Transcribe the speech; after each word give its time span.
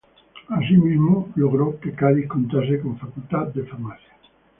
Asimismo, 0.47 1.29
logró 1.35 1.79
que 1.79 1.93
Cádiz 1.93 2.27
contase 2.27 2.79
con 2.81 2.97
Facultad 2.97 3.49
de 3.53 3.63
Farmacia. 3.67 4.09